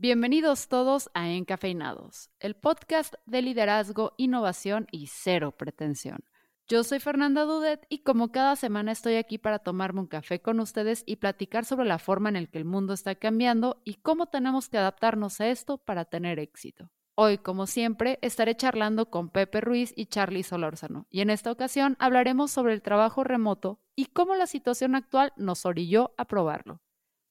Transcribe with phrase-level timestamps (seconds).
[0.00, 6.20] Bienvenidos todos a Encafeinados, el podcast de liderazgo, innovación y cero pretensión.
[6.68, 10.60] Yo soy Fernanda Dudet y como cada semana estoy aquí para tomarme un café con
[10.60, 14.68] ustedes y platicar sobre la forma en que el mundo está cambiando y cómo tenemos
[14.68, 16.92] que adaptarnos a esto para tener éxito.
[17.16, 21.96] Hoy, como siempre, estaré charlando con Pepe Ruiz y Charlie Solórzano, y en esta ocasión
[21.98, 26.82] hablaremos sobre el trabajo remoto y cómo la situación actual nos orilló a probarlo.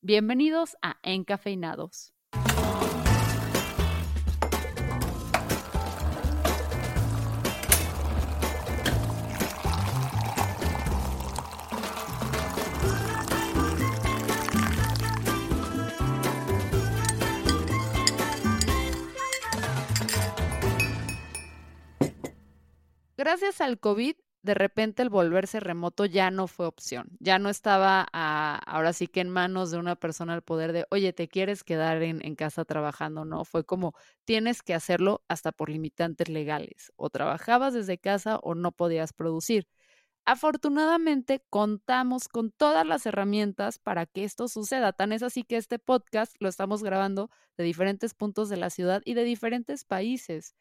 [0.02, 2.17] Bienvenidos a Encafeinados.
[23.18, 28.02] Gracias al COVID, de repente el volverse remoto ya no fue opción, ya no estaba
[28.04, 32.04] ahora sí que en manos de una persona el poder de, oye, ¿te quieres quedar
[32.04, 33.26] en, en casa trabajando?
[33.26, 38.54] No, fue como, tienes que hacerlo hasta por limitantes legales, o trabajabas desde casa o
[38.54, 39.68] no podías producir.
[40.24, 44.92] Afortunadamente contamos con todas las herramientas para que esto suceda.
[44.94, 49.02] Tan es así que este podcast lo estamos grabando de diferentes puntos de la ciudad
[49.06, 50.54] y de diferentes países.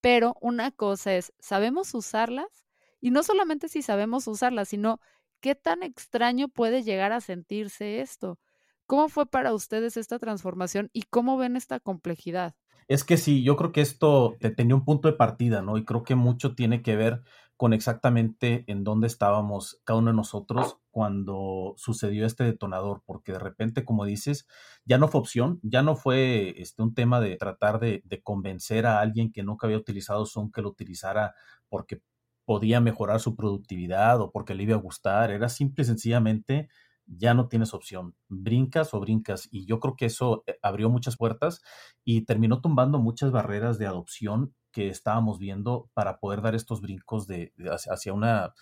[0.00, 2.64] Pero una cosa es, ¿sabemos usarlas?
[3.00, 5.00] Y no solamente si sabemos usarlas, sino
[5.40, 8.38] qué tan extraño puede llegar a sentirse esto.
[8.86, 12.54] ¿Cómo fue para ustedes esta transformación y cómo ven esta complejidad?
[12.88, 15.78] Es que sí, yo creo que esto tenía un punto de partida, ¿no?
[15.78, 17.22] Y creo que mucho tiene que ver
[17.60, 23.38] con exactamente en dónde estábamos cada uno de nosotros cuando sucedió este detonador, porque de
[23.38, 24.48] repente, como dices,
[24.86, 28.86] ya no fue opción, ya no fue este, un tema de tratar de, de convencer
[28.86, 31.34] a alguien que nunca había utilizado Zoom que lo utilizara
[31.68, 32.00] porque
[32.46, 36.70] podía mejorar su productividad o porque le iba a gustar, era simple y sencillamente
[37.04, 39.48] ya no tienes opción, brincas o brincas.
[39.50, 41.60] Y yo creo que eso eh, abrió muchas puertas
[42.06, 47.26] y terminó tumbando muchas barreras de adopción que estábamos viendo para poder dar estos brincos
[47.26, 47.52] de,
[47.90, 48.54] hacia una,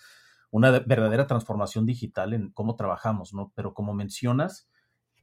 [0.51, 3.51] una verdadera transformación digital en cómo trabajamos, ¿no?
[3.55, 4.67] Pero como mencionas,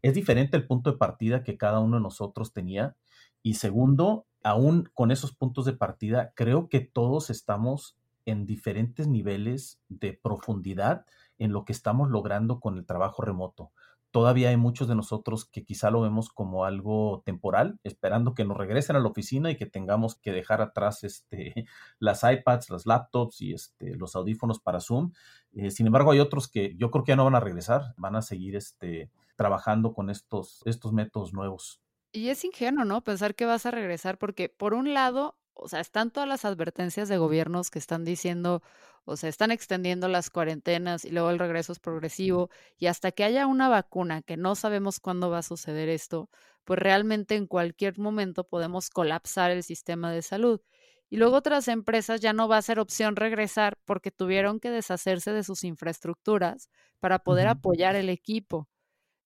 [0.03, 2.97] es diferente el punto de partida que cada uno de nosotros tenía.
[3.43, 9.81] Y segundo, aún con esos puntos de partida, creo que todos estamos en diferentes niveles
[9.89, 11.07] de profundidad
[11.39, 13.73] en lo que estamos logrando con el trabajo remoto
[14.17, 18.57] todavía hay muchos de nosotros que quizá lo vemos como algo temporal, esperando que nos
[18.57, 21.53] regresen a la oficina y que tengamos que dejar atrás este,
[21.99, 25.13] las iPads, las laptops y este, los audífonos para Zoom.
[25.53, 28.17] Eh, sin embargo, hay otros que yo creo que ya no van a regresar, van
[28.17, 31.83] a seguir este, trabajando con estos, estos métodos nuevos.
[32.11, 33.05] Y es ingenuo, ¿no?
[33.05, 37.09] Pensar que vas a regresar porque por un lado, o sea, están todas las advertencias
[37.09, 38.63] de gobiernos que están diciendo,
[39.05, 43.25] o sea, están extendiendo las cuarentenas y luego el regreso es progresivo y hasta que
[43.25, 46.31] haya una vacuna, que no sabemos cuándo va a suceder esto,
[46.65, 50.61] pues realmente en cualquier momento podemos colapsar el sistema de salud.
[51.09, 55.33] Y luego otras empresas ya no va a ser opción regresar porque tuvieron que deshacerse
[55.33, 56.69] de sus infraestructuras
[56.99, 58.69] para poder apoyar el equipo.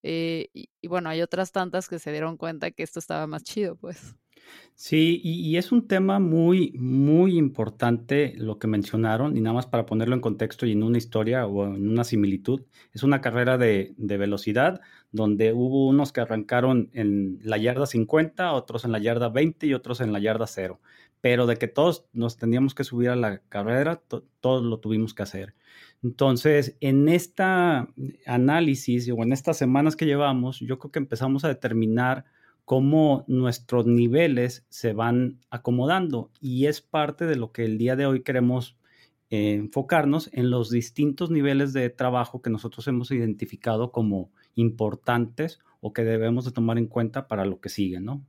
[0.02, 3.44] Eh, y, y bueno, hay otras tantas que se dieron cuenta que esto estaba más
[3.44, 4.14] chido, pues.
[4.82, 9.84] Sí, y, es un tema muy, muy importante lo que mencionaron, y nada más para
[9.84, 12.62] ponerlo en contexto y en una historia o en una similitud,
[12.94, 14.80] es una carrera de, velocidad
[15.12, 19.74] donde hubo unos que arrancaron en la yarda 50, otros en la yarda 20 y
[19.74, 20.80] otros en la yarda 0,
[21.20, 24.00] pero de que todos nos teníamos que subir a la carrera,
[24.40, 25.54] todos lo tuvimos que hacer.
[26.02, 27.42] Entonces, en este
[28.24, 32.24] análisis o en estas semanas que llevamos, yo creo que empezamos a determinar
[32.64, 38.06] cómo nuestros niveles se van acomodando y es parte de lo que el día de
[38.06, 38.76] hoy queremos
[39.30, 45.92] eh, enfocarnos en los distintos niveles de trabajo que nosotros hemos identificado como importantes o
[45.92, 48.26] que debemos de tomar en cuenta para lo que sigue, ¿no?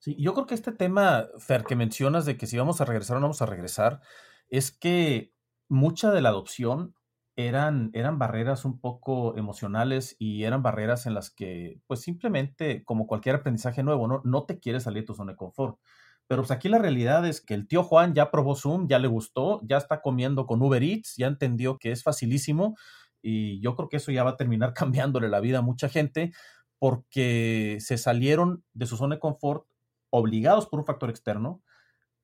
[0.00, 3.16] Sí, yo creo que este tema, Fer, que mencionas de que si vamos a regresar
[3.16, 4.00] o no vamos a regresar,
[4.48, 5.32] es que
[5.68, 6.94] mucha de la adopción
[7.38, 13.06] eran, eran barreras un poco emocionales y eran barreras en las que, pues simplemente, como
[13.06, 15.78] cualquier aprendizaje nuevo, no, no te quieres salir de tu zona de confort.
[16.26, 19.06] Pero pues aquí la realidad es que el tío Juan ya probó Zoom, ya le
[19.06, 22.76] gustó, ya está comiendo con Uber Eats, ya entendió que es facilísimo
[23.22, 26.32] y yo creo que eso ya va a terminar cambiándole la vida a mucha gente
[26.80, 29.64] porque se salieron de su zona de confort
[30.10, 31.62] obligados por un factor externo,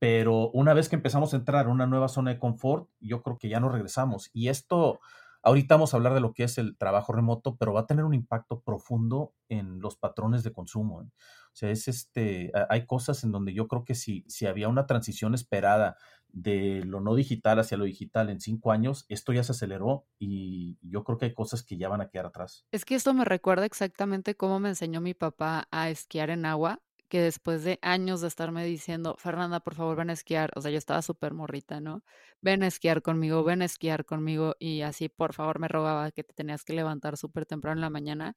[0.04, 3.38] pero una vez que empezamos a entrar a una nueva zona de confort, yo creo
[3.38, 4.28] que ya no regresamos.
[4.34, 5.00] Y esto,
[5.42, 8.04] ahorita vamos a hablar de lo que es el trabajo remoto, pero va a tener
[8.04, 11.00] un impacto profundo en los patrones de consumo.
[11.00, 11.06] ¿eh?
[11.06, 14.86] O sea, es este, hay cosas en donde yo creo que si, si había una
[14.86, 15.96] transición esperada
[16.28, 20.76] de lo no digital hacia lo digital en cinco años, esto ya se aceleró y
[20.82, 22.66] yo creo que hay cosas que ya van a quedar atrás.
[22.72, 26.82] Es que esto me recuerda exactamente cómo me enseñó mi papá a esquiar en agua
[27.14, 30.72] que después de años de estarme diciendo, Fernanda, por favor, ven a esquiar, o sea,
[30.72, 32.02] yo estaba súper morrita, ¿no?
[32.40, 36.24] Ven a esquiar conmigo, ven a esquiar conmigo, y así, por favor, me rogaba que
[36.24, 38.36] te tenías que levantar súper temprano en la mañana.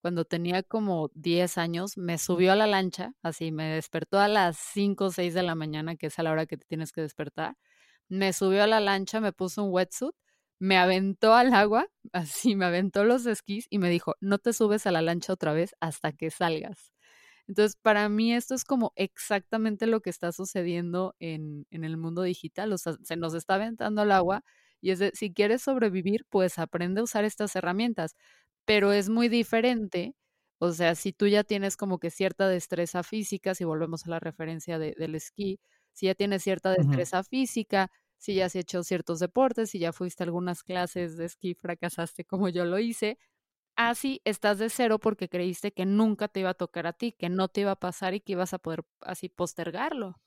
[0.00, 4.56] Cuando tenía como 10 años, me subió a la lancha, así, me despertó a las
[4.56, 7.02] 5 o 6 de la mañana, que es a la hora que te tienes que
[7.02, 7.58] despertar.
[8.08, 10.14] Me subió a la lancha, me puso un wetsuit
[10.58, 14.86] me aventó al agua, así me aventó los esquís y me dijo, no te subes
[14.86, 16.93] a la lancha otra vez hasta que salgas.
[17.48, 22.22] Entonces, para mí esto es como exactamente lo que está sucediendo en, en el mundo
[22.22, 22.72] digital.
[22.72, 24.42] O sea, se nos está aventando al agua
[24.80, 28.16] y es de, si quieres sobrevivir, pues aprende a usar estas herramientas.
[28.64, 30.14] Pero es muy diferente.
[30.58, 34.20] O sea, si tú ya tienes como que cierta destreza física, si volvemos a la
[34.20, 35.60] referencia del esquí,
[35.92, 40.22] si ya tienes cierta destreza física, si ya has hecho ciertos deportes, si ya fuiste
[40.22, 43.18] a algunas clases de esquí, fracasaste como yo lo hice.
[43.76, 47.28] Así estás de cero porque creíste que nunca te iba a tocar a ti, que
[47.28, 50.20] no te iba a pasar y que ibas a poder así postergarlo.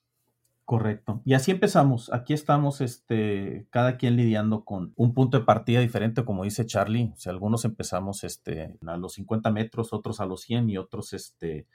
[0.68, 1.22] Correcto.
[1.24, 2.12] Y así empezamos.
[2.12, 7.14] Aquí estamos, este, cada quien lidiando con un punto de partida diferente, como dice Charlie.
[7.16, 11.14] O sea, algunos empezamos, este, a los 50 metros, otros a los 100 y otros,
[11.14, 11.68] este,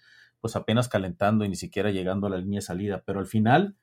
[0.42, 3.02] pues apenas calentando y ni siquiera llegando a la línea de salida.
[3.06, 3.76] Pero al final,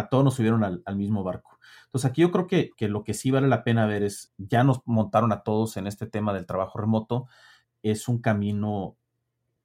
[0.00, 1.58] a todos nos subieron al, mismo barco.
[1.86, 4.80] Entonces aquí yo creo que, lo que sí vale la pena ver es, ya nos
[4.84, 7.26] montaron a todos en este tema del trabajo remoto,
[7.82, 8.96] es un camino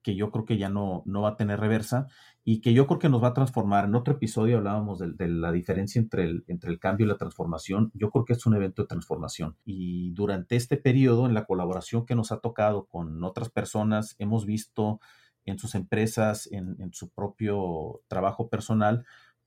[0.06, 2.08] que yo creo que ya no, no va a tener reversa
[2.44, 3.86] y que yo creo que nos va a transformar.
[3.86, 7.90] En otro episodio hablábamos de, la diferencia entre el, cambio y la transformación.
[7.96, 9.58] Yo creo que es un evento de transformación.
[9.66, 14.46] Y durante este periodo, en la colaboración que nos ha tocado con otras personas, hemos
[14.46, 15.00] visto
[15.44, 19.06] en sus empresas, en su propio trabajo personal,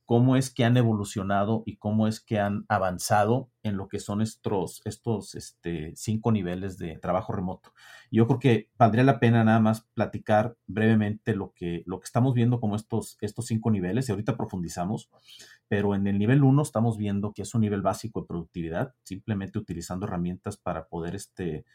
[0.09, 4.23] cómo es que han evolucionado y cómo es que han avanzado en lo que son
[4.23, 7.75] estos, estos este, cinco niveles de trabajo remoto.
[8.11, 12.33] Yo creo que valdría la pena nada más platicar brevemente lo que, lo que estamos
[12.33, 15.11] viendo como estos, estos cinco niveles y ahorita profundizamos,
[15.69, 19.59] pero en el nivel uno estamos viendo que es un nivel básico de productividad, simplemente
[19.59, 21.67] utilizando herramientas para poder este,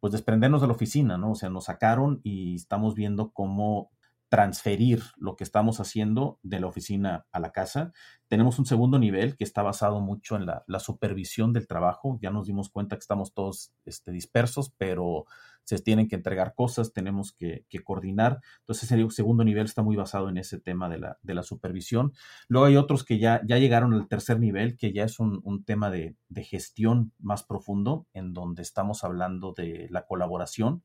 [0.00, 1.30] pues desprendernos de la oficina, ¿no?
[1.30, 3.92] O sea, nos sacaron y estamos viendo cómo
[4.28, 7.92] transferir lo que estamos haciendo de la oficina a la casa.
[8.28, 12.18] Tenemos un segundo nivel que está basado mucho en la, supervisión del trabajo.
[12.20, 15.24] Ya nos dimos cuenta que estamos todos este, dispersos, pero
[15.64, 18.40] se tienen que entregar cosas, tenemos que, coordinar.
[18.60, 20.98] Entonces, el segundo nivel está muy basado en ese tema de
[21.34, 22.12] la, supervisión.
[22.48, 26.16] Luego hay otros que ya, llegaron al tercer nivel, que ya es un, tema de
[26.42, 30.82] gestión más profundo, en donde estamos hablando de la colaboración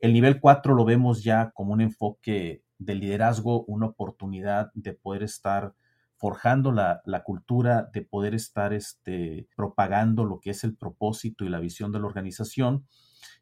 [0.00, 5.22] el nivel 4 lo vemos ya como un enfoque de liderazgo, una oportunidad de poder
[5.22, 5.74] estar
[6.16, 11.60] forjando la, cultura, de poder estar este, propagando lo que es el propósito y la
[11.60, 12.86] visión de la organización.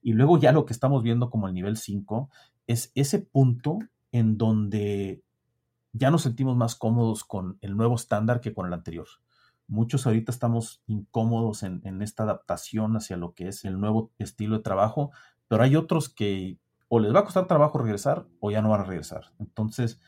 [0.03, 2.31] Y luego ya lo que estamos viendo como el nivel 5
[2.67, 3.79] es ese punto
[4.13, 5.23] en donde
[5.93, 9.07] ya nos sentimos más cómodos con el nuevo estándar que con el anterior.
[9.67, 14.57] Muchos ahorita estamos incómodos en, en, esta adaptación hacia lo que es el nuevo estilo
[14.57, 15.11] de trabajo,
[15.55, 16.59] pero hay otros que
[16.89, 19.27] o les va a costar trabajo regresar o ya no van a regresar.
[19.39, 20.01] Entonces,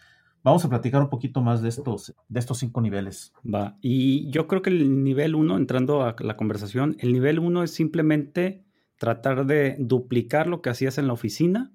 [0.43, 3.33] vamos a platicar un poquito más de estos, de estos cinco niveles.
[3.45, 7.63] Va, y yo creo que el nivel uno, entrando a la conversación, el nivel uno
[7.63, 8.65] es simplemente
[8.97, 11.71] tratar de duplicar lo que hacías en la oficina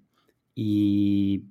[0.53, 1.45] y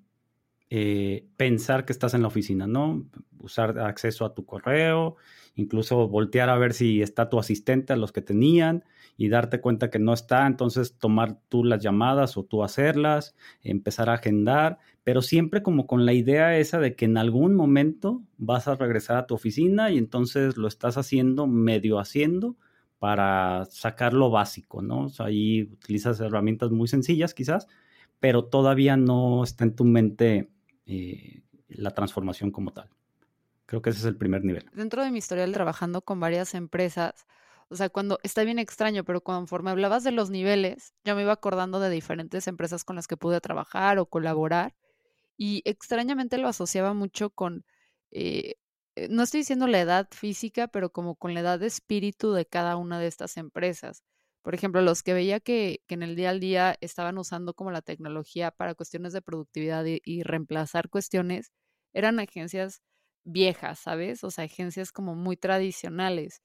[0.68, 3.06] eh, pensar que estás en la oficina, ¿no?
[3.38, 5.16] Usar acceso a tu correo,
[5.54, 8.84] incluso voltear a ver si está tu asistente a los que tenían
[9.16, 14.08] y darte cuenta que no está, entonces tomar tú las llamadas o tú hacerlas, empezar
[14.08, 18.68] a agendar, pero siempre como con la idea esa de que en algún momento vas
[18.68, 22.56] a regresar a tu oficina y entonces lo estás haciendo, medio haciendo,
[22.98, 25.08] para sacar lo básico, ¿no?
[25.20, 27.66] Ahí utilizas herramientas muy sencillas quizás,
[28.20, 30.50] pero todavía no está en tu mente
[30.86, 32.90] eh, la transformación como tal.
[33.70, 34.68] Creo que ese es el primer nivel.
[34.72, 37.24] Dentro de mi historial trabajando con varias empresas,
[37.68, 41.30] o sea, cuando está bien extraño, pero conforme hablabas de los niveles, yo me iba
[41.30, 44.74] acordando de diferentes empresas con las que pude trabajar o colaborar
[45.36, 47.64] y extrañamente lo asociaba mucho con,
[48.10, 48.56] eh,
[48.96, 52.46] eh, no estoy diciendo la edad física, pero como con la edad de espíritu de
[52.46, 54.02] cada una de estas empresas.
[54.42, 57.70] Por ejemplo, los que veía que, que en el día al día estaban usando como
[57.70, 61.52] la tecnología para cuestiones de productividad y reemplazar cuestiones,
[61.92, 62.82] eran agencias
[63.24, 64.24] viejas, ¿sabes?
[64.24, 66.42] O sea, agencias como muy tradicionales.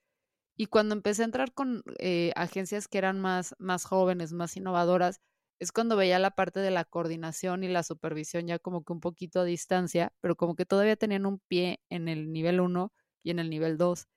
[0.57, 5.21] Y cuando empecé a entrar con eh, agencias que eran más, más jóvenes, más innovadoras,
[5.59, 8.99] es cuando veía la parte de la coordinación y la supervisión ya como que un
[9.01, 13.31] poquito a distancia, pero como que todavía tenían un pie en el nivel 1 y
[13.31, 14.07] en el nivel 2.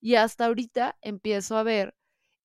[0.00, 1.94] Y hasta ahorita empiezo a ver,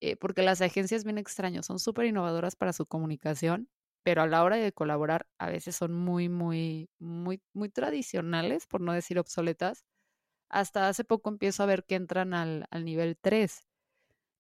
[0.02, 3.70] eh, porque las agencias bien extrañas son súper innovadoras para su comunicación,
[4.08, 8.80] pero a la hora de colaborar a veces son muy, muy, muy, muy tradicionales, por
[8.80, 9.84] no decir obsoletas.
[10.50, 13.68] Hasta hace poco empiezo a ver que entran al, al nivel 3.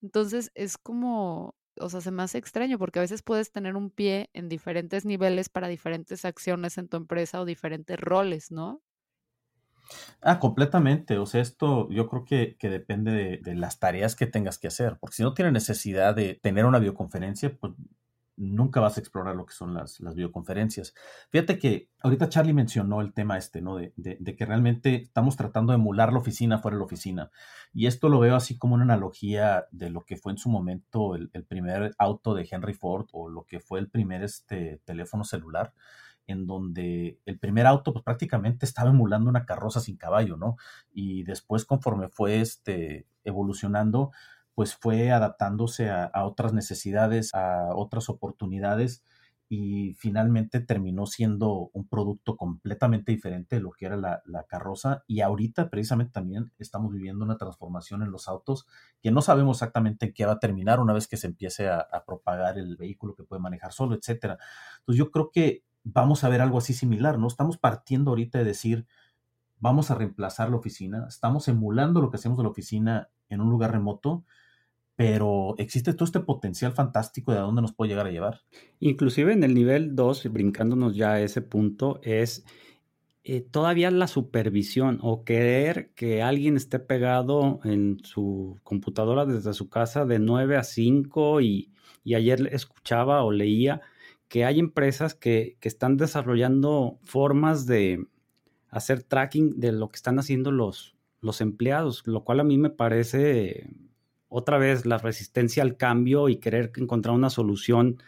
[0.01, 3.89] Entonces es como, o sea, se me hace extraño porque a veces puedes tener un
[3.91, 8.81] pie en diferentes niveles para diferentes acciones en tu empresa o diferentes roles, ¿no?
[10.21, 11.17] Ah, completamente.
[11.17, 14.67] O sea, esto yo creo que, que depende de, de, las tareas que tengas que
[14.67, 17.73] hacer, porque si no tienes necesidad de tener una videoconferencia, pues
[18.37, 20.93] nunca vas a explorar lo que son las, las videoconferencias.
[21.29, 23.75] Fíjate que ahorita Charlie mencionó el tema este, ¿no?
[23.77, 27.31] De, de, que realmente estamos tratando de emular la oficina fuera de la oficina.
[27.73, 31.15] Y esto lo veo así como una analogía de lo que fue en su momento
[31.15, 35.23] el, el primer auto de Henry Ford o lo que fue el primer este, teléfono
[35.23, 35.73] celular
[36.27, 40.57] en donde el primer auto pues prácticamente estaba emulando una carroza sin caballo, ¿no?
[40.93, 44.11] Y después conforme fue este, evolucionando,
[44.57, 49.03] pues fue adaptándose a, otras necesidades, a otras oportunidades
[49.47, 55.03] y finalmente terminó siendo un producto completamente diferente de lo que era la, la, carroza
[55.05, 58.65] y ahorita precisamente también estamos viviendo una transformación en los autos
[58.99, 61.77] que no sabemos exactamente en qué va a terminar una vez que se empiece a,
[61.79, 64.39] a propagar el vehículo que puede manejar solo, etcétera.
[64.79, 67.27] Entonces yo creo que vamos a ver algo así similar, ¿no?
[67.27, 68.87] Estamos partiendo ahorita de decir,
[69.59, 73.51] vamos a reemplazar la oficina, estamos emulando lo que hacemos de la oficina en un
[73.51, 74.25] lugar remoto,
[74.97, 78.41] pero existe todo este potencial fantástico de a dónde nos puede llegar a llevar.
[78.79, 82.43] Inclusive en el nivel 2, brincándonos ya a ese punto, es
[83.23, 89.69] eh, todavía la supervisión o querer que alguien esté pegado en su computadora desde su
[89.69, 91.71] casa de 9 a 5 y,
[92.03, 93.81] y ayer escuchaba o leía
[94.29, 98.07] que hay empresas que, que, están desarrollando formas de
[98.71, 102.71] hacer tracking de lo que están haciendo los, los empleados, lo cual a mí me
[102.71, 103.69] parece
[104.29, 108.01] otra vez la resistencia al cambio y querer encontrar una solución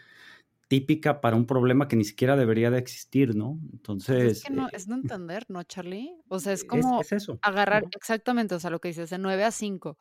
[0.68, 3.58] típica para un problema que ni siquiera debería de existir, ¿no?
[3.72, 4.38] Entonces...
[4.38, 6.12] Es, que no, eh, es no entender, ¿no, Charlie?
[6.28, 7.90] O sea, es como es, es eso, agarrar, ¿no?
[7.96, 9.98] exactamente, o sea, lo que dices, de 9 a 5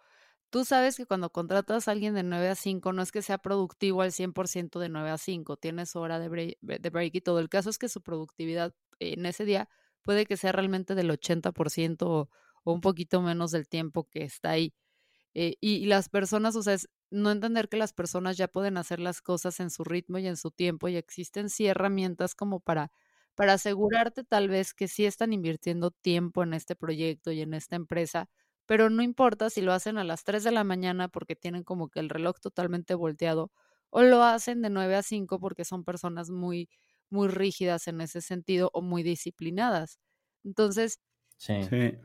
[0.50, 3.38] Tú sabes que cuando contratas a alguien de 9 a 5 no es que sea
[3.38, 7.40] productivo al 100% de 9 a 5, tienes hora de break, de break, y todo.
[7.40, 9.70] El caso es que su productividad en ese día
[10.02, 12.30] puede que sea realmente del 80% o,
[12.64, 14.74] o un poquito menos del tiempo que está ahí.
[15.36, 19.00] Eh, y, las personas, o sea, es no entender que las personas ya pueden hacer
[19.00, 22.92] las cosas en su ritmo y en su tiempo y existen sí herramientas como para,
[23.36, 27.76] para asegurarte tal vez que sí están invirtiendo tiempo en este proyecto y en esta
[27.76, 28.30] empresa
[28.66, 31.90] pero no importa si lo hacen a las 3 de la mañana porque tienen como
[31.90, 33.52] que el reloj totalmente volteado
[33.90, 36.70] o lo hacen de 9 a 5 porque son personas muy
[37.10, 40.00] muy rígidas en ese sentido o muy disciplinadas.
[40.44, 41.00] Entonces,
[41.40, 41.54] Sí.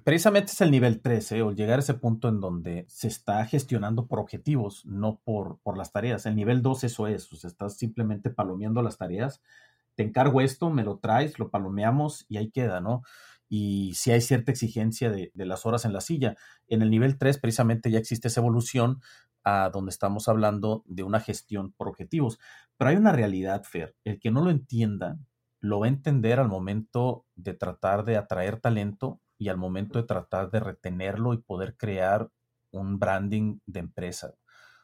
[0.04, 1.42] Precisamente es el nivel 13, ¿eh?
[1.42, 5.76] o llegar a ese punto en donde se está gestionando por objetivos, no por, por
[5.76, 6.24] las tareas.
[6.26, 9.42] El nivel 2 eso es, o sea, estás simplemente palomeando las tareas.
[9.96, 13.02] Te encargo esto, me lo traes, lo palomeamos y ahí queda, ¿no?
[13.48, 16.36] y si hay cierta exigencia de, de, las horas en la silla.
[16.66, 19.00] En el nivel 3 precisamente ya existe esa evolución
[19.42, 22.38] a donde estamos hablando de una gestión por objetivos.
[22.76, 25.18] Pero hay una realidad, Fer, el que no lo entienda
[25.64, 30.06] lo va a entender al momento de tratar de atraer talento y al momento de
[30.06, 32.30] tratar de retenerlo y poder crear
[32.70, 34.34] un branding de empresa.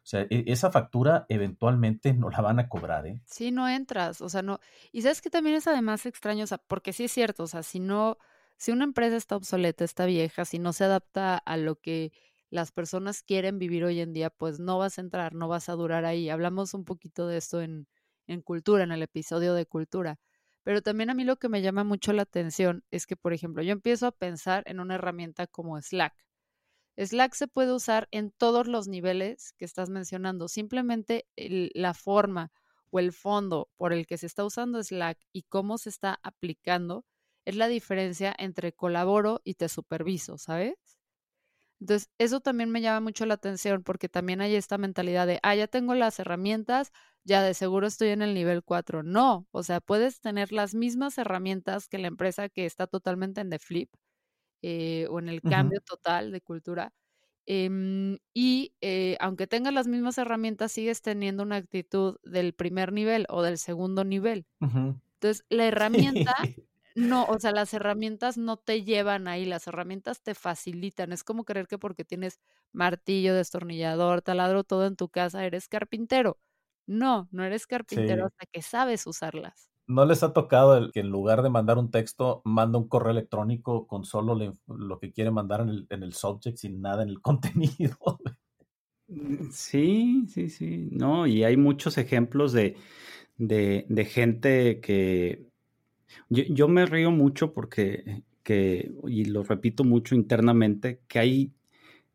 [0.02, 3.20] O sea, e, esa factura eventualmente no la van a cobrar, ¿eh?
[3.26, 4.60] Sí, no entras, o sea, no.
[4.92, 7.62] Y sabes que también es además extraño, o sea, porque sí es cierto, o sea,
[7.62, 8.18] si no,
[8.56, 12.12] si una empresa está obsoleta, está vieja, si no se adapta a lo que
[12.50, 15.74] las personas quieren vivir hoy en día, pues no vas a entrar, no vas a
[15.74, 16.30] durar ahí.
[16.30, 17.86] Hablamos un poquito de esto en,
[18.26, 20.18] en cultura, en el episodio de cultura.
[20.62, 23.62] Pero también a mí lo que me llama mucho la atención es que, por ejemplo,
[23.62, 26.14] yo empiezo a pensar en una herramienta como Slack.
[26.96, 30.48] Slack se puede usar en todos los niveles que estás mencionando.
[30.48, 32.52] Simplemente la forma
[32.90, 37.04] o el fondo por el que se está usando Slack y cómo se está aplicando
[37.46, 40.74] es la diferencia entre colaboro y te superviso, ¿sabes?
[41.80, 45.54] Entonces, eso también me llama mucho la atención porque también hay esta mentalidad de, ah,
[45.54, 46.92] ya tengo las herramientas,
[47.24, 49.02] ya de seguro estoy en el nivel 4.
[49.02, 53.50] No, o sea, puedes tener las mismas herramientas que la empresa que está totalmente en
[53.50, 53.90] the flip
[54.62, 55.84] eh, o en el cambio uh -huh.
[55.86, 56.92] total de cultura.
[57.46, 63.26] Eh, y eh, aunque tengas las mismas herramientas, sigues teniendo una actitud del primer nivel
[63.28, 64.46] o del segundo nivel.
[64.60, 65.00] Uh -huh.
[65.14, 66.34] Entonces, la herramienta
[66.94, 71.12] no, o sea, las herramientas no te llevan ahí, las herramientas te facilitan.
[71.12, 72.40] Es como creer que porque tienes
[72.72, 76.38] martillo, destornillador, taladro, todo en tu casa, eres carpintero.
[76.90, 78.26] No, no eres carpintero sí.
[78.26, 79.70] hasta que sabes usarlas.
[79.86, 83.10] ¿No les ha tocado el que en lugar de mandar un texto, manda un correo
[83.12, 87.02] electrónico con solo le, lo que quiere mandar en el, en el subject sin nada
[87.02, 87.96] en el contenido?
[89.08, 90.88] Mm, sí, sí, sí.
[90.92, 92.76] No, y hay muchos ejemplos de
[93.40, 95.46] de, de gente que...
[96.28, 101.52] Yo, yo, me río mucho porque, que, y lo repito mucho internamente, que hay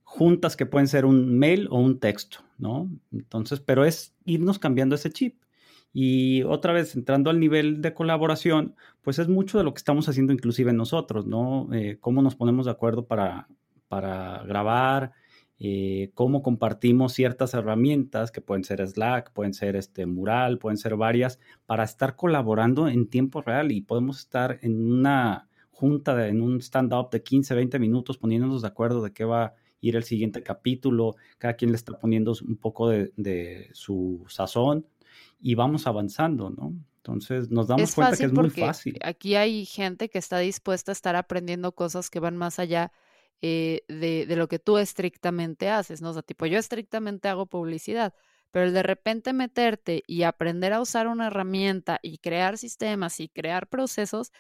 [0.06, 2.90] juntas que pueden ser un mail o un texto, ¿no?
[3.12, 5.42] Entonces, pero es irnos cambiando ese chip.
[5.92, 10.08] Y otra vez, entrando al nivel de colaboración, pues es mucho de lo que estamos
[10.08, 11.68] haciendo inclusive nosotros, ¿no?
[11.74, 13.48] Eh, cómo nos ponemos de acuerdo para,
[13.88, 15.14] para grabar,
[15.58, 20.96] eh, cómo compartimos ciertas herramientas que pueden ser Slack, pueden ser este Mural, pueden ser
[20.98, 26.62] varias, para estar colaborando en tiempo real y podemos estar en una junta, en un
[26.62, 29.56] stand-up de 15, 20 minutos poniéndonos de acuerdo de qué va
[29.88, 34.86] ir el siguiente capítulo, cada quien le está poniendo un poco de, de su sazón
[35.42, 36.74] y vamos avanzando, ¿no?
[36.98, 38.98] Entonces nos damos cuenta que es muy fácil.
[39.04, 42.92] Aquí hay gente que está dispuesta a estar aprendiendo cosas que van más allá
[43.42, 46.10] eh, de, de, lo que tú estrictamente haces, ¿no?
[46.10, 48.16] O sea, tipo, yo estrictamente hago publicidad,
[48.50, 53.28] pero el de repente meterte y aprender a usar una herramienta y crear sistemas y
[53.28, 54.32] crear procesos,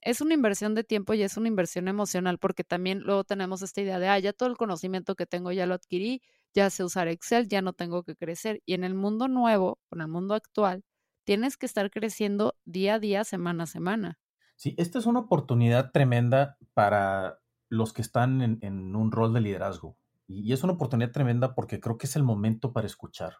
[0.00, 3.80] es una inversión de tiempo y es una inversión emocional, porque también luego tenemos esta
[3.80, 6.22] idea de, ah, ya todo el conocimiento que tengo ya lo adquirí,
[6.54, 8.62] ya sé usar Excel, ya no tengo que crecer.
[8.64, 10.84] Y en el mundo nuevo, en el mundo actual,
[11.24, 14.18] tienes que estar creciendo día a día, semana a semana.
[14.56, 17.38] Sí, esta es una oportunidad tremenda para
[17.68, 19.96] los que están en, un rol de liderazgo.
[20.26, 23.36] Y, es una oportunidad tremenda porque creo que es el momento para escuchar.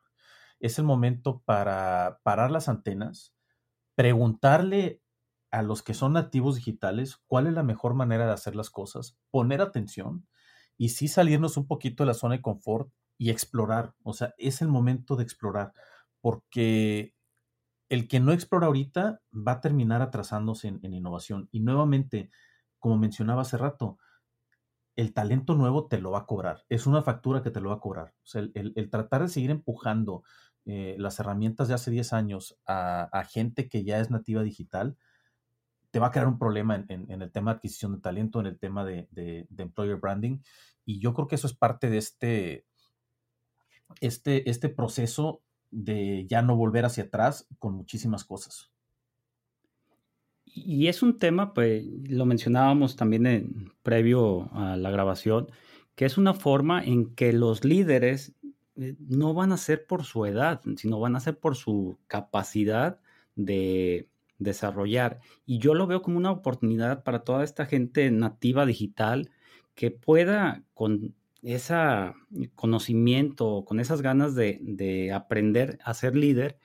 [0.60, 3.34] Es el momento para parar las antenas,
[3.94, 5.00] preguntarle
[5.50, 9.18] a los que son nativos digitales cuál es la mejor manera de hacer las cosas,
[9.30, 10.26] poner atención
[10.76, 13.94] y sí salirnos un poquito de la zona de confort y explorar.
[14.02, 15.72] O sea, es el momento de explorar,
[16.20, 17.14] porque
[17.88, 21.48] el que no explora ahorita va a terminar atrasándose en, innovación.
[21.50, 22.30] Y nuevamente,
[22.78, 23.98] como mencionaba hace rato,
[24.94, 26.64] el talento nuevo te lo va a cobrar.
[26.68, 28.14] Es una factura que te lo va a cobrar.
[28.22, 30.22] O sea, el, tratar de seguir empujando
[30.64, 34.96] eh, las herramientas de hace 10 años a, gente que ya es nativa digital,
[35.90, 38.58] te va a crear un problema en, el tema de adquisición de talento, en el
[38.58, 40.38] tema de, employer branding.
[40.84, 42.66] Y yo creo que eso es parte de este,
[44.00, 48.70] este, este proceso de ya no volver hacia atrás con muchísimas cosas.
[50.44, 55.50] Y es un tema, pues lo mencionábamos también previo a la grabación,
[55.94, 58.34] que es una forma en que los líderes
[58.76, 63.00] eh, no van a ser por su edad, sino van a ser por su capacidad
[63.34, 65.20] de desarrollar.
[65.46, 69.30] Y yo lo veo como una oportunidad para toda esta gente nativa digital
[69.74, 71.74] que pueda con ese
[72.54, 76.58] conocimiento, con esas ganas de, aprender a ser líder,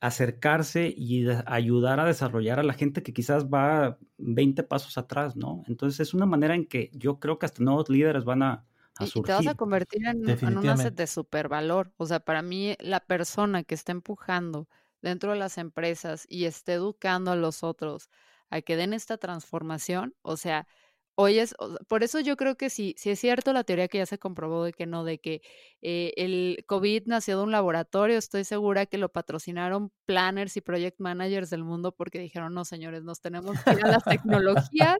[0.00, 5.62] acercarse y ayudar a desarrollar a la gente que quizás va 20 pasos atrás, ¿no?
[5.66, 8.64] Entonces es una manera en que yo creo que hasta nuevos líderes van a,
[8.98, 9.22] surgir.
[9.22, 11.92] Y te vas a convertir en, en un asset de supervalor.
[11.96, 14.68] O sea, para mí la persona que está empujando
[15.04, 18.08] dentro de las empresas y esté educando a los otros
[18.50, 20.66] a que den esta transformación, o sea,
[21.16, 21.54] oyes,
[21.88, 24.64] por eso yo creo que sí, sí es cierto la teoría que ya se comprobó
[24.64, 25.42] de que no, de que
[25.82, 30.98] eh, el COVID nació de un laboratorio, estoy segura que lo patrocinaron planners y project
[31.00, 34.98] managers del mundo porque dijeron, no señores, nos tenemos que ir a las tecnologías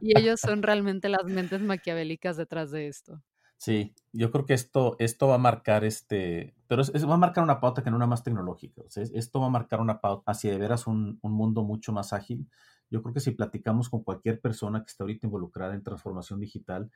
[0.00, 3.22] y ellos son realmente las mentes maquiavélicas detrás de esto.
[3.62, 7.60] Sí, yo creo que esto, esto va a marcar este, pero va a marcar una
[7.60, 8.82] pauta que no una más tecnológica.
[8.96, 12.48] esto va a marcar una pauta hacia de veras un, un mundo mucho más ágil
[12.92, 16.90] yo creo que si platicamos con cualquier persona que está ahorita involucrada en transformación digital,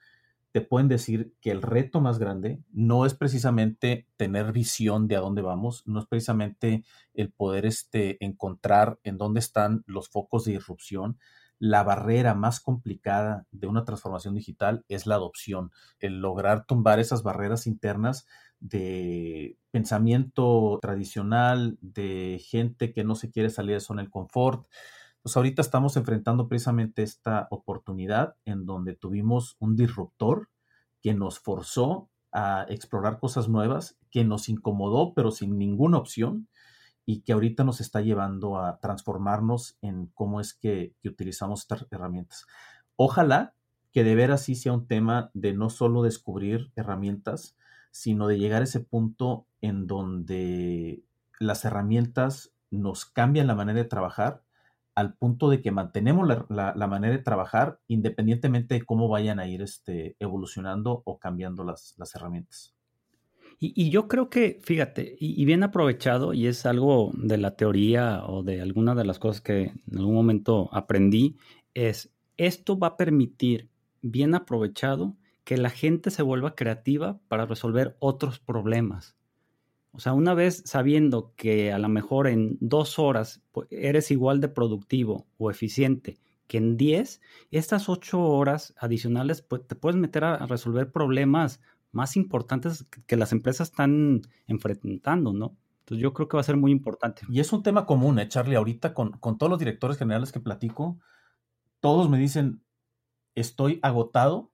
[0.53, 5.21] te pueden decir que el reto más grande no es precisamente tener visión de a
[5.21, 10.53] dónde vamos, no es precisamente el poder este, encontrar en dónde están los focos de
[10.53, 11.19] disrupción.
[11.59, 17.23] La barrera más complicada de una transformación digital es la adopción, el lograr tumbar esas
[17.23, 18.27] barreras internas
[18.61, 24.67] de pensamiento tradicional, de gente que no se quiere salir de zona del confort,
[25.23, 30.51] pues ahorita estamos enfrentando precisamente esta oportunidad en donde tuvimos un disruptor
[31.03, 36.49] que nos forzó a explorar cosas nuevas, que nos incomodó pero sin ninguna opción
[37.07, 42.47] y que ahorita nos está llevando a transformarnos en cómo es que, utilizamos estas herramientas.
[42.97, 43.55] Ojalá
[43.93, 47.57] que de veras sí sea un tema de no solo descubrir herramientas,
[47.93, 51.03] sino de llegar a ese punto en donde
[51.39, 54.43] las herramientas nos cambian la manera de trabajar
[54.97, 59.63] al punto de que mantenemos la, manera de trabajar independientemente de cómo vayan a ir
[59.63, 62.76] este, evolucionando o cambiando las, herramientas.
[63.59, 68.43] Y, yo creo que, fíjate, y, bien aprovechado, y es algo de la teoría o
[68.43, 71.37] de alguna de las cosas que en algún momento aprendí,
[71.73, 73.71] es esto va a permitir,
[74.03, 79.17] bien aprovechado, que la gente se vuelva creativa para resolver otros problemas.
[79.93, 84.43] O sea, una vez sabiendo que a lo mejor en dos horas pues, eres igual
[84.43, 90.25] de productivo o eficiente que en diez, estas ocho horas adicionales pues, te puedes meter
[90.25, 91.61] a resolver problemas
[91.97, 95.57] más importantes que las empresas están enfrentando, ¿no?
[95.81, 97.23] Entonces yo creo que va a ser muy importante.
[97.29, 98.57] Y es un tema común, ¿eh, Charlie?
[98.57, 100.99] Ahorita con, con todos los directores generales que platico,
[101.81, 102.63] todos me dicen,
[103.35, 104.53] estoy agotado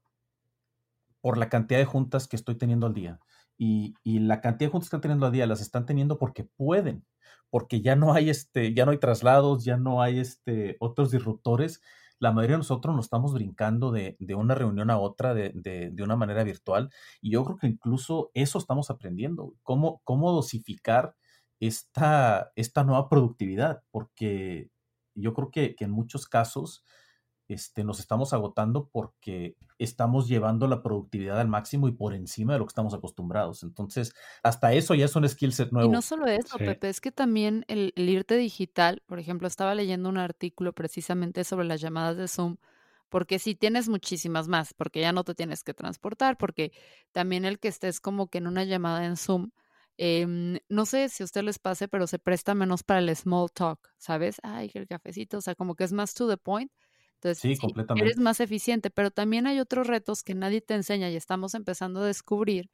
[1.20, 3.20] por la cantidad de juntas que estoy teniendo al día.
[3.58, 6.44] Y, y, la cantidad de juntas que están teniendo al día las están teniendo porque
[6.44, 7.04] pueden,
[7.50, 11.80] porque ya no hay este, ya no hay traslados, ya no hay este otros disruptores
[12.22, 16.44] la mayoría de nosotros nos estamos brincando de, una reunión a otra de, una manera
[16.44, 16.88] virtual
[17.20, 21.16] y yo creo que incluso eso estamos aprendiendo, cómo, cómo dosificar
[21.58, 24.70] esta, esta nueva productividad, porque
[25.16, 26.84] yo creo que, que en muchos casos
[27.52, 32.58] este, nos estamos agotando porque estamos llevando la productividad al máximo y por encima de
[32.58, 33.62] lo que estamos acostumbrados.
[33.62, 35.88] Entonces, hasta eso ya es un skill set nuevo.
[35.88, 40.08] Y no solo eso, Pepe, es que también el, irte digital, por ejemplo, estaba leyendo
[40.08, 42.56] un artículo precisamente sobre las llamadas de Zoom,
[43.08, 46.72] porque si tienes muchísimas más, porque ya no te tienes que transportar, porque
[47.12, 49.50] también el que estés como que en una llamada en Zoom,
[49.98, 53.50] em, no sé si a usted les pase, pero se presta menos para el small
[53.52, 54.36] talk, ¿sabes?
[54.42, 56.72] Ay, el cafecito, o sea, como que es más to the point
[57.22, 58.10] entonces, sí, completamente.
[58.10, 62.00] eres más eficiente, pero también hay otros retos que nadie te enseña y estamos empezando
[62.00, 62.70] a descubrir,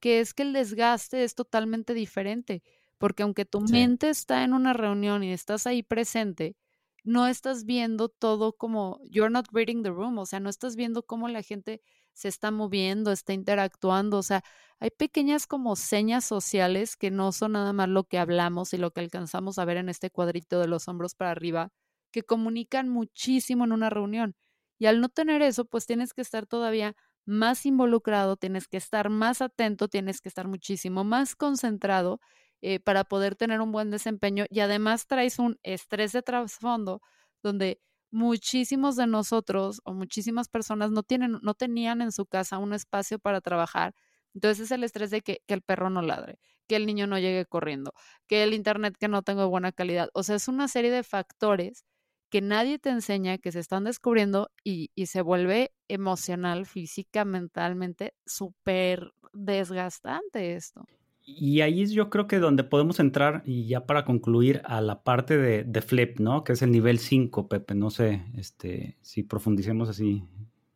[0.00, 2.62] que es que el desgaste es totalmente diferente,
[2.98, 6.56] porque aunque tu mente está en una reunión y estás ahí presente,
[7.04, 11.02] no estás viendo todo como, you're not reading the room, o sea, no estás viendo
[11.02, 11.80] cómo la gente
[12.12, 14.42] se está moviendo, está interactuando, o sea,
[14.78, 18.92] hay pequeñas como señas sociales que no son nada más lo que hablamos y lo
[18.92, 21.72] que alcanzamos a ver en este cuadrito de los hombros para arriba,
[22.10, 24.34] que comunican muchísimo en una reunión.
[24.78, 26.94] Y al no tener eso, pues tienes que estar todavía
[27.26, 32.20] más involucrado, tienes que estar más atento, tienes que estar muchísimo más concentrado
[32.62, 37.02] eh, para poder tener un buen desempeño y además traes un estrés de trasfondo
[37.42, 42.72] donde muchísimos de nosotros o muchísimas personas no tienen, no tenían en su casa un
[42.72, 43.94] espacio para trabajar.
[44.34, 47.18] Entonces es el estrés de que, que el perro no ladre, que el niño no
[47.18, 47.92] llegue corriendo,
[48.26, 50.08] que el internet que no tenga buena calidad.
[50.14, 51.84] O sea, es una serie de factores
[52.30, 59.12] que nadie te enseña, que se están descubriendo y, se vuelve emocional, física, mentalmente, súper
[59.32, 60.84] desgastante esto.
[61.24, 65.02] Y ahí es yo creo que donde podemos entrar, y ya para concluir, a la
[65.02, 66.42] parte de, de Flip, ¿no?
[66.42, 67.74] Que es el nivel 5, Pepe.
[67.74, 70.24] No sé este, si profundicemos así,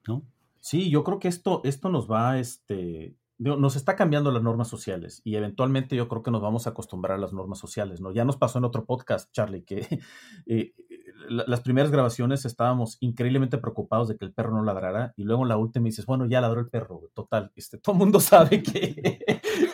[0.07, 0.23] ¿no?
[0.61, 5.21] Sí, yo creo que esto, esto nos va, este, nos está cambiando las normas sociales
[5.25, 8.13] y eventualmente yo creo que nos vamos a acostumbrar a las normas sociales, ¿no?
[8.13, 9.87] Ya nos pasó en otro podcast, Charlie, que
[10.47, 10.75] eh,
[11.29, 15.57] las primeras grabaciones estábamos increíblemente preocupados de que el perro no ladrara y luego la
[15.57, 19.19] última dices, bueno, ya ladró el perro, total, este, todo el mundo sabe que,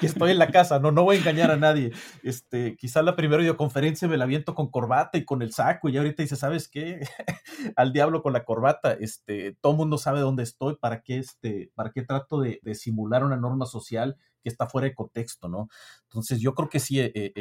[0.02, 1.92] estoy en la casa, no, no voy a engañar a nadie.
[2.22, 5.96] Este, quizá la primera videoconferencia me la viento con corbata y con el saco y
[5.96, 7.00] ahorita dice, ¿sabes qué?
[7.76, 11.70] Al diablo con la corbata, este, todo el mundo sabe dónde estoy, para qué, este,
[11.74, 15.68] para qué trato de, de simular una norma social que está fuera de contexto, ¿no?
[16.04, 17.32] Entonces yo creo que sí eh, eh,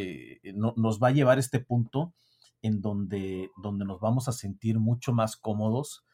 [0.43, 2.13] eh no, nos va a llevar este punto
[2.61, 6.05] en donde, donde nos vamos a sentir mucho más cómodos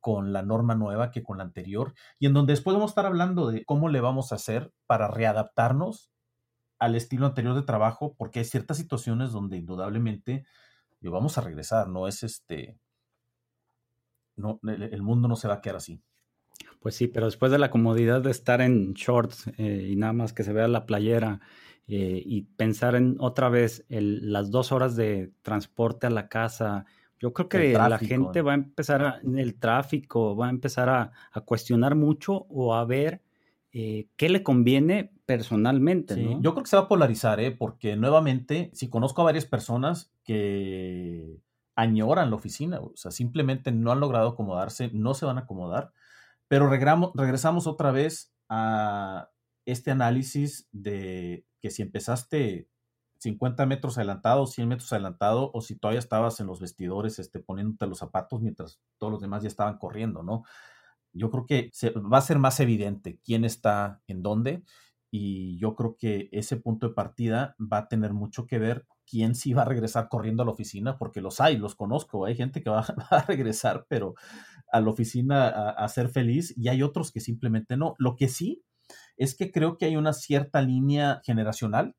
[0.00, 3.06] con la norma nueva que con la anterior y en donde después vamos a estar
[3.06, 6.10] hablando de cómo le vamos a hacer para readaptarnos
[6.80, 10.44] al estilo anterior de trabajo, porque hay ciertas situaciones donde indudablemente
[11.10, 12.78] vamos a regresar, no es este,
[14.36, 16.02] no, el, mundo no se va a quedar así.
[16.80, 20.32] Pues sí, pero después de la comodidad de estar en shorts eh, y nada más
[20.32, 21.40] que se vea la playera
[21.94, 26.86] eh, y pensar en otra vez las dos horas de transporte a la casa.
[27.20, 31.12] Yo creo que la gente va a empezar en el tráfico, va a empezar a,
[31.44, 33.20] cuestionar mucho o a ver
[33.72, 36.16] eh, qué le conviene personalmente.
[36.40, 37.50] Yo creo que se va a polarizar, ¿eh?
[37.50, 41.42] porque nuevamente, si conozco a varias personas que
[41.76, 45.92] añoran la oficina, o sea, simplemente no han logrado acomodarse, no se van a acomodar,
[46.48, 49.28] pero regresamos otra vez a
[49.64, 52.68] este análisis de que si empezaste
[53.18, 57.86] 50 metros adelantado, 100 metros adelantado, o si todavía estabas en los vestidores este, poniéndote
[57.86, 60.42] los zapatos mientras todos los demás ya estaban corriendo, ¿no?
[61.12, 61.70] Yo creo que
[62.12, 64.64] va a ser más evidente quién está en dónde
[65.10, 69.34] y yo creo que ese punto de partida va a tener mucho que ver quién
[69.34, 72.62] sí va a regresar corriendo a la oficina, porque los hay, los conozco, hay gente
[72.62, 74.14] que va, a regresar, pero
[74.72, 77.94] a la oficina a ser feliz y hay otros que simplemente no.
[77.98, 78.64] Lo que sí
[79.16, 81.96] es que creo que hay una cierta línea generacional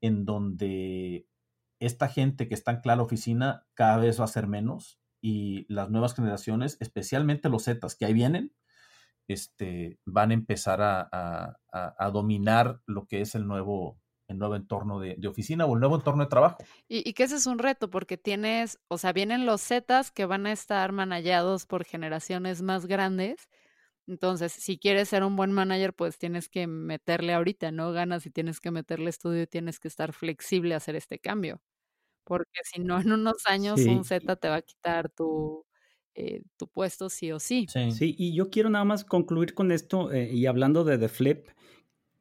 [0.00, 1.26] en donde
[1.78, 5.90] esta gente que está en la oficina cada vez va a ser menos y las
[5.90, 8.52] nuevas generaciones, especialmente los Zetas que ahí vienen,
[9.28, 11.56] este, van a empezar a,
[12.12, 16.24] dominar lo que es el nuevo, el nuevo entorno de, oficina o el nuevo entorno
[16.24, 16.58] de trabajo.
[16.88, 20.26] Y, y, que ese es un reto, porque tienes, o sea, vienen los Zetas que
[20.26, 23.48] van a estar manallados por generaciones más grandes.
[24.10, 27.92] Entonces, si quieres ser un buen manager, pues tienes que meterle ahorita, ¿no?
[27.92, 31.62] Ganas y tienes que meterle estudio y tienes que estar flexible a hacer este cambio.
[32.24, 35.64] Porque si no, en unos años un Z te va a quitar tu,
[36.16, 37.68] eh, tu puesto sí o sí.
[37.68, 38.16] sí.
[38.18, 41.48] y yo quiero nada más concluir con esto eh, y hablando de The Flip,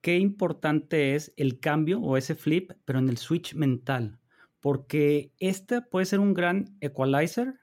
[0.02, 4.20] qué importante es el cambio o ese flip, pero en el switch mental,
[4.60, 7.56] porque este puede ser un gran equalizer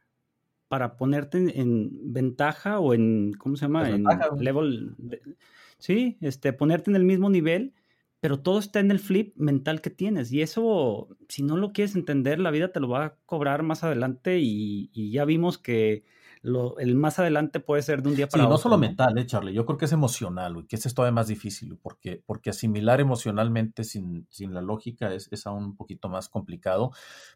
[0.68, 3.88] para ponerte en, ventaja o en, ¿cómo se llama?
[3.88, 4.04] En
[4.38, 4.96] level,
[5.78, 7.74] sí, este, ponerte en el mismo nivel,
[8.20, 11.94] pero todo está en el flip mental que tienes y eso, si no lo quieres
[11.94, 16.04] entender, la vida te lo va a cobrar más adelante y ya vimos que
[16.78, 18.52] el más adelante puede ser de un día para otro.
[18.52, 19.52] no solo mental, eh, Charlie.
[19.52, 23.84] Yo creo que es emocional, y que es todavía más difícil, porque, porque asimilar emocionalmente
[23.84, 26.92] sin, sin la lógica es, es, aún un poquito más complicado.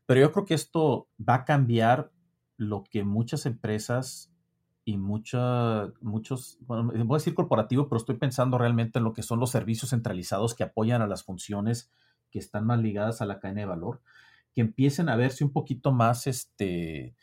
[0.06, 2.12] Pero yo creo que esto va a cambiar
[2.60, 4.30] lo que muchas empresas
[4.84, 9.40] y mucha, muchos, voy a decir corporativo, pero estoy pensando realmente en lo que son
[9.40, 11.90] los servicios centralizados que apoyan a las funciones
[12.30, 14.02] que están más ligadas a la cadena de valor,
[14.52, 17.14] que empiecen a verse un poquito más, este,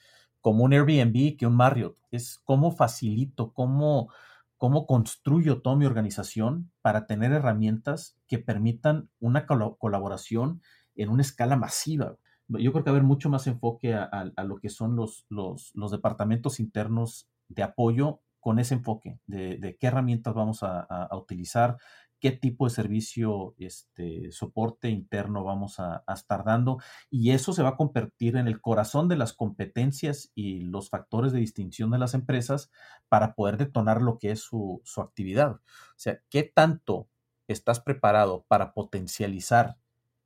[0.41, 1.97] como un Airbnb que un Marriott.
[2.09, 4.11] Es cómo facilito, cómo,
[4.57, 10.63] cómo construyo toda mi organización para tener herramientas que permitan una colaboración
[10.95, 12.17] en una escala masiva.
[12.49, 15.73] Yo creo que va a haber mucho más enfoque a, lo que son los, los,
[15.91, 21.77] departamentos internos de apoyo con ese enfoque de, qué herramientas vamos a, utilizar,
[22.19, 26.79] qué tipo de servicio, este, soporte interno vamos a, estar dando.
[27.09, 31.33] Y eso se va a convertir en el corazón de las competencias y los factores
[31.33, 32.71] de distinción de las empresas
[33.09, 35.51] para poder detonar lo que es su, su actividad.
[35.51, 37.09] O sea, ¿qué tanto
[37.47, 39.77] estás preparado para potencializar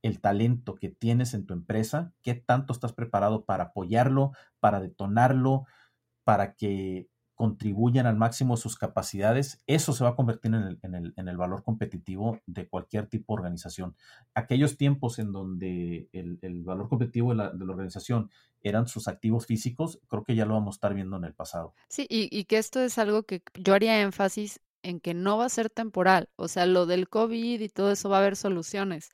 [0.01, 2.13] el talento que tienes en tu empresa?
[2.21, 5.65] ¿Qué tanto estás preparado para apoyarlo, para detonarlo,
[6.23, 7.09] para que
[7.41, 11.27] contribuyan al máximo sus capacidades, eso se va a convertir en el, en el, en
[11.27, 13.95] el valor competitivo de cualquier tipo de organización.
[14.35, 18.29] Aquellos tiempos en donde el, el valor competitivo de la, de la, organización
[18.61, 21.73] eran sus activos físicos, creo que ya lo vamos a estar viendo en el pasado.
[21.89, 25.45] Sí, y, y que esto es algo que yo haría énfasis en que no va
[25.45, 26.29] a ser temporal.
[26.35, 29.09] O sea, lo del COVID y todo eso va a haber soluciones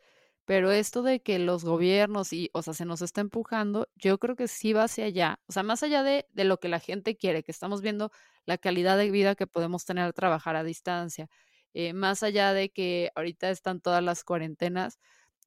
[0.48, 4.38] pero esto de que los gobiernos y, o sea, se nos está empujando, yo creo
[4.38, 5.42] que sí va hacia allá.
[5.48, 8.12] O sea, más allá de, de lo que la gente quiere, que estamos viendo
[8.46, 11.28] la calidad de vida que podemos tener al trabajar a distancia,
[11.74, 15.00] eh, más allá de que ahorita están todas las cuarentenas,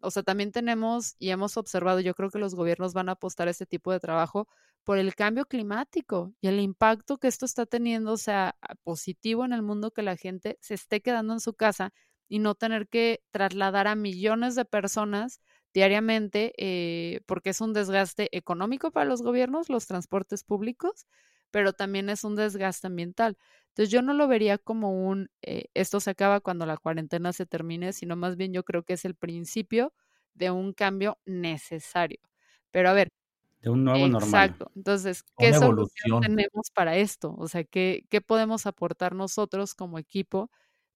[0.02, 3.48] o sea, también tenemos y hemos observado, yo creo que los gobiernos van a apostar
[3.48, 4.48] a este tipo de trabajo
[4.84, 9.54] por el cambio climático y el impacto que esto está teniendo, o sea, positivo en
[9.54, 11.94] el mundo que la gente se esté quedando en su casa
[12.30, 15.40] y no tener que trasladar a millones de personas
[15.74, 21.06] diariamente, eh, porque es un desgaste económico para los gobiernos, los transportes públicos,
[21.50, 23.36] pero también es un desgaste ambiental.
[23.68, 27.46] Entonces yo no lo vería como un, eh, esto se acaba cuando la cuarentena se
[27.46, 29.92] termine, sino más bien yo creo que es el principio
[30.34, 32.20] de un cambio necesario.
[32.70, 33.08] Pero a ver.
[33.60, 34.22] De un nuevo normal.
[34.24, 34.70] Exacto.
[34.76, 37.34] Entonces, ¿qué solución tenemos para esto?
[37.38, 40.50] O sea, ¿qué, ¿qué podemos aportar nosotros como equipo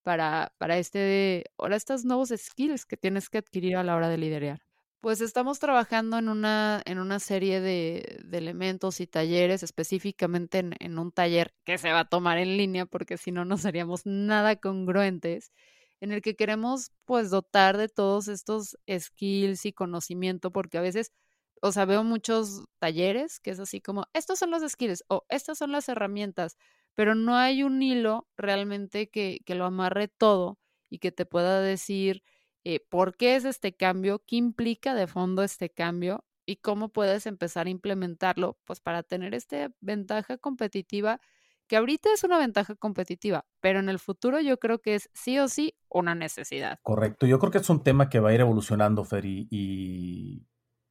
[0.04, 4.18] para, para este, ahora estos nuevos skills que tienes que adquirir a la hora de
[4.18, 4.60] liderar?
[5.00, 10.74] Pues estamos trabajando en una, en una serie de, de elementos y talleres, específicamente en,
[10.78, 14.06] en, un taller que se va a tomar en línea, porque si no, no seríamos
[14.06, 15.52] nada congruentes,
[16.00, 21.12] en el que queremos pues dotar de todos estos skills y conocimiento, porque a veces,
[21.60, 25.58] o sea, veo muchos talleres que es así como, estos son los skills o estas
[25.58, 26.56] son las herramientas,
[26.94, 31.60] pero no hay un hilo realmente que, que lo amarre todo y que te pueda
[31.60, 32.22] decir
[32.64, 37.26] eh, por qué es este cambio, qué implica de fondo este cambio y cómo puedes
[37.26, 41.20] empezar a implementarlo, pues para tener esta ventaja competitiva,
[41.66, 45.38] que ahorita es una ventaja competitiva, pero en el futuro yo creo que es sí
[45.38, 46.78] o sí una necesidad.
[46.82, 50.46] Correcto, yo creo que es un tema que va a ir evolucionando, Fer, y, y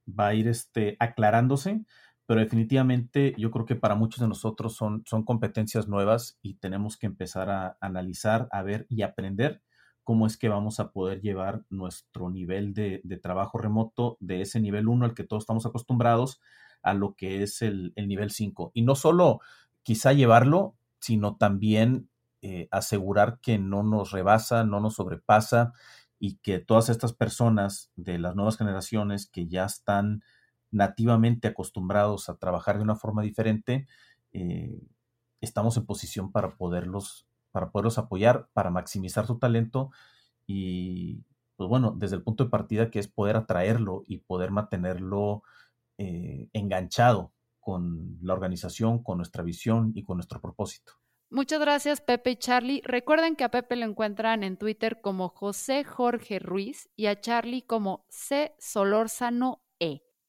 [0.06, 1.84] va a ir este, aclarándose
[2.26, 6.96] pero definitivamente yo creo que para muchos de nosotros son, son competencias nuevas y tenemos
[6.96, 9.62] que empezar a analizar, a ver y aprender
[10.04, 14.86] cómo es que vamos a poder llevar nuestro nivel de, trabajo remoto de ese nivel
[14.86, 16.40] 1 al que todos estamos acostumbrados
[16.82, 18.70] a lo que es el, nivel 5.
[18.74, 19.40] Y no solo
[19.82, 22.10] quizá llevarlo, sino también
[22.42, 25.72] eh, asegurar que no nos rebasa, no nos sobrepasa
[26.18, 30.22] y que todas estas personas de las nuevas generaciones que ya están
[30.74, 33.86] nativamente acostumbrados a trabajar de una forma diferente,
[34.32, 34.80] eh,
[35.40, 39.90] estamos en posición para poderlos, para poderlos apoyar, para maximizar su talento
[40.46, 41.22] y,
[41.56, 45.42] pues bueno, desde el punto de partida que es poder atraerlo y poder mantenerlo
[45.98, 50.92] eh, enganchado con la organización, con nuestra visión y con nuestro propósito.
[51.30, 52.82] Muchas gracias, Pepe y Charlie.
[52.84, 57.62] Recuerden que a Pepe lo encuentran en Twitter como José Jorge Ruiz y a Charlie
[57.62, 58.54] como C.
[58.58, 59.63] Solórzano.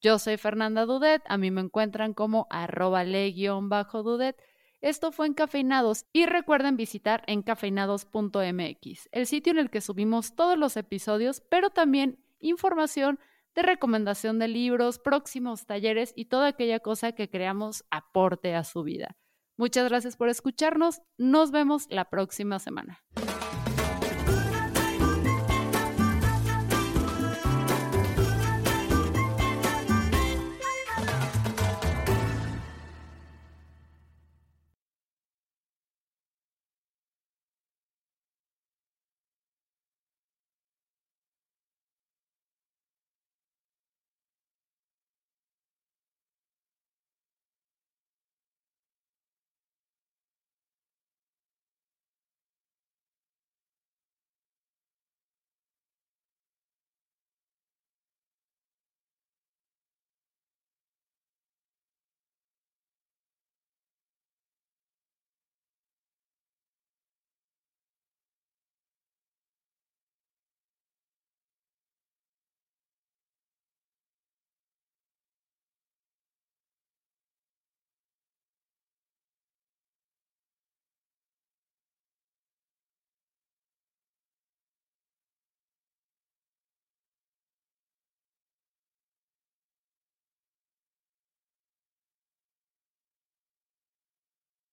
[0.00, 4.36] Yo soy Fernanda Dudet, a mí me encuentran como arroba le-dudet.
[4.82, 10.76] Esto fue Encafeinados y recuerden visitar encafeinados.mx, el sitio en el que subimos todos los
[10.76, 13.18] episodios, pero también información
[13.54, 18.82] de recomendación de libros, próximos talleres y toda aquella cosa que creamos aporte a su
[18.82, 19.16] vida.
[19.56, 23.02] Muchas gracias por escucharnos, nos vemos la próxima semana.